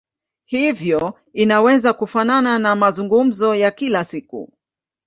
[0.45, 4.53] Hivyo inaweza kufanana na mazungumzo ya kila siku.